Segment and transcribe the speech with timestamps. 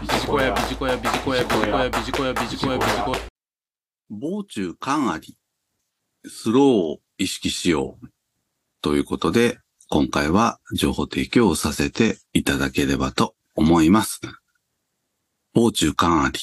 [0.00, 3.18] ビジコヤ、ビジコヤ、ビジコヤ、ビジコヤ、ビジコヤ、ビジコヤ、ビジコヤ。
[4.08, 5.36] 傍中間あり、
[6.26, 8.08] スローを意識しよう。
[8.80, 9.58] ということで、
[9.90, 14.22] 今回は情報提供をさせていただければと思います。
[15.54, 16.40] 傍中間あり。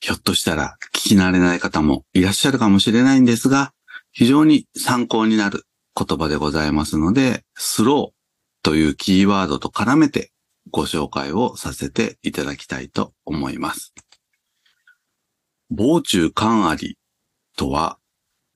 [0.00, 3.72] ひょっとしたら聞き慣れない方もいらっしゃるかもしれないんですが、
[4.12, 5.64] 非常に参考になる
[5.96, 10.30] 言葉でございますので、スローというキーワードと絡めて
[10.70, 13.94] ご紹介をさせていただきたいと思います。
[15.70, 16.98] 傍中間あり
[17.56, 17.98] とは、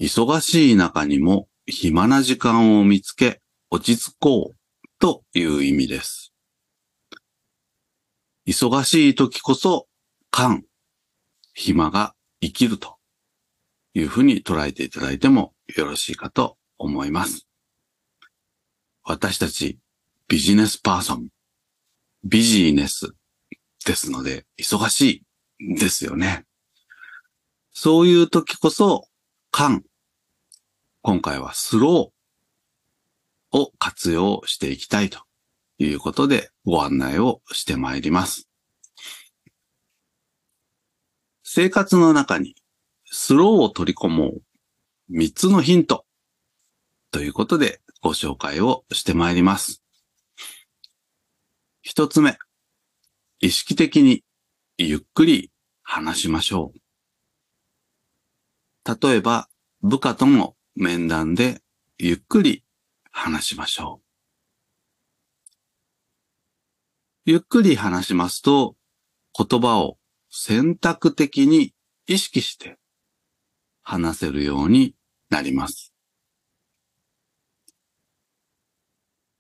[0.01, 3.41] 忙しい中にも暇な時間を見つけ
[3.71, 6.33] 落ち着こうという意味です。
[8.47, 9.87] 忙しい時こそ
[10.31, 10.63] 間、
[11.55, 12.97] 暇が生きると
[13.95, 17.47] いうふうに捉えていただいてもよろしいかと思います。
[19.05, 19.79] 私たち
[20.29, 21.29] ビジネスパーソン、
[22.25, 23.15] ビジネス
[23.85, 25.23] ですので忙し
[25.61, 26.47] いですよね。
[27.71, 29.05] そういう時こそ
[29.51, 29.83] 間、
[31.03, 35.21] 今回はスローを活用していきたいと
[35.79, 38.49] いうことでご案内をしてまいります。
[41.43, 42.57] 生活の中に
[43.05, 44.43] スローを取り込もう
[45.13, 46.07] 3つのヒント
[47.11, 49.84] ということでご紹介をしてまいります。
[51.87, 52.39] 一つ目、
[53.41, 54.25] 意識的に
[54.79, 55.51] ゆっくり
[55.83, 56.79] 話しましょう。
[59.07, 59.51] 例えば、
[59.83, 61.61] 部下との面談で
[61.99, 62.65] ゆっくり
[63.11, 64.05] 話しましょう。
[67.27, 68.77] ゆっくり話しますと、
[69.39, 69.99] 言葉を
[70.31, 71.75] 選択的に
[72.07, 72.79] 意識して
[73.83, 74.95] 話せるように
[75.29, 75.93] なります。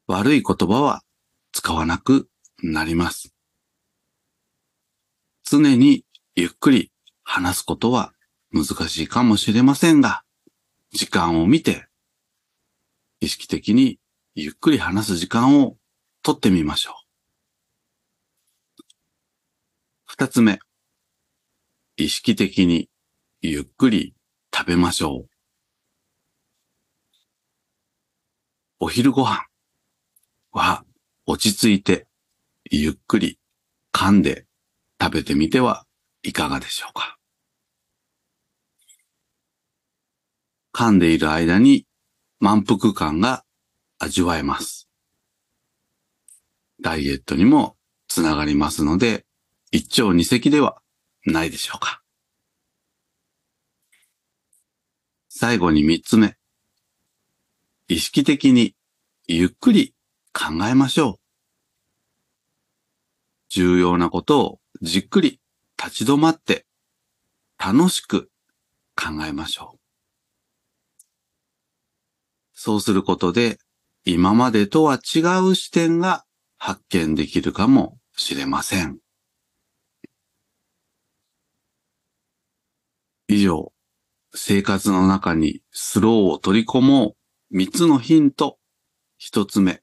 [0.06, 1.00] 悪い言葉は
[1.50, 2.28] 使わなく
[2.72, 3.34] なります。
[5.44, 6.90] 常にゆっくり
[7.22, 8.14] 話すことは
[8.52, 10.22] 難しいかもしれませんが、
[10.90, 11.86] 時間を見て、
[13.20, 13.98] 意識的に
[14.34, 15.76] ゆっくり話す時間を
[16.22, 16.94] とってみましょう。
[20.06, 20.58] 二つ目、
[21.96, 22.88] 意識的に
[23.42, 24.14] ゆっくり
[24.54, 25.28] 食べましょう。
[28.80, 29.44] お昼ご飯
[30.50, 30.84] は
[31.26, 32.06] 落ち着いて
[32.70, 33.38] ゆっくり
[33.92, 34.46] 噛んで
[35.00, 35.84] 食べてみては
[36.22, 37.18] いかがでしょうか。
[40.72, 41.86] 噛んでいる間に
[42.40, 43.44] 満腹感が
[43.98, 44.88] 味わえます。
[46.82, 47.76] ダイエットにも
[48.08, 49.24] つながりますので、
[49.70, 50.82] 一朝二夕では
[51.24, 52.02] ないでしょうか。
[55.28, 56.36] 最後に三つ目。
[57.88, 58.74] 意識的に
[59.26, 59.94] ゆっくり
[60.32, 61.23] 考えましょう。
[63.54, 65.40] 重要なことをじっくり
[65.80, 66.66] 立ち止まって
[67.56, 68.28] 楽しく
[68.96, 69.78] 考えましょう。
[72.52, 73.58] そうすることで
[74.04, 76.24] 今までとは違う視点が
[76.56, 78.98] 発見できるかもしれません。
[83.28, 83.72] 以上、
[84.34, 87.14] 生活の中にスローを取り込も
[87.52, 88.58] う3つのヒント。
[89.20, 89.80] 1つ目、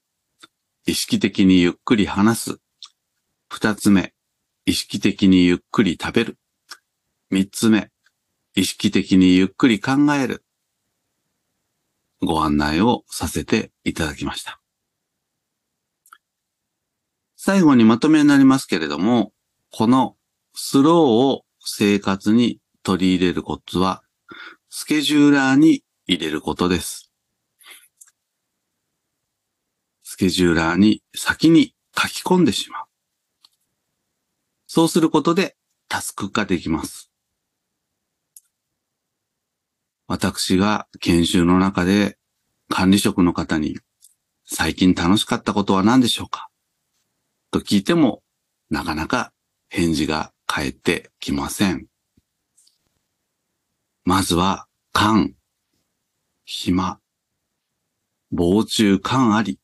[0.84, 2.58] 意識的にゆっくり話す。
[3.62, 4.12] 2つ目、
[4.66, 6.38] 意識的にゆっくり食べる。
[7.30, 7.92] 3つ目、
[8.56, 10.44] 意識的にゆっくり考える。
[12.20, 14.60] ご案内をさせていただきました。
[17.36, 19.32] 最後にまとめになりますけれども、
[19.70, 20.16] この
[20.56, 20.96] スロー
[21.30, 24.02] を生活に取り入れるコツは、
[24.70, 27.12] スケジューラーに入れることです。
[30.02, 32.91] スケジューラーに先に書き込んでしまう。
[34.74, 35.54] そうすることで
[35.86, 37.10] タスク化できます。
[40.06, 42.16] 私が研修の中で
[42.70, 43.76] 管理職の方に
[44.46, 46.48] 最近楽しかったことは何でしょうか？
[47.50, 48.22] と聞いても
[48.70, 49.34] なかなか
[49.68, 51.84] 返事が返ってきません。
[54.06, 55.34] まずは、間、
[56.46, 56.98] 暇、
[58.34, 59.58] 傍中間あり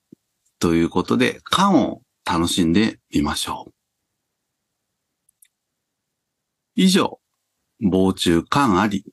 [0.58, 3.77] ということで、間を楽しんでみましょう。
[6.80, 7.18] 以上、
[7.80, 9.04] 防虫感あり、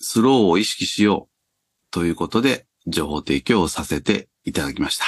[0.00, 5.04] スローを意識しようということで、情報提供させていただきました。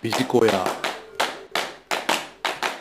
[0.00, 0.87] ビジコヤ